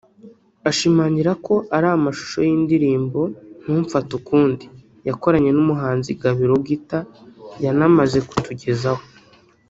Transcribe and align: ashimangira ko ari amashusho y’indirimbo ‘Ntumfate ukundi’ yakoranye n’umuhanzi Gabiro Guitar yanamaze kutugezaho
ashimangira 0.69 1.31
ko 1.45 1.53
ari 1.75 1.87
amashusho 1.97 2.39
y’indirimbo 2.47 3.19
‘Ntumfate 3.63 4.11
ukundi’ 4.19 4.65
yakoranye 5.07 5.51
n’umuhanzi 5.53 6.09
Gabiro 6.21 6.55
Guitar 6.67 7.03
yanamaze 7.63 8.19
kutugezaho 8.27 9.03